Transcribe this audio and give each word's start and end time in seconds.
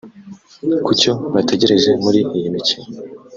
Ku 0.85 0.91
cyo 1.01 1.13
bategereje 1.33 1.89
muri 2.03 2.19
iyi 2.37 2.49
mikino 2.55 2.87